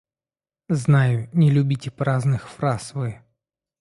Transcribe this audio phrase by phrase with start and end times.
[0.79, 3.19] Знаю, не любите праздных фраз вы.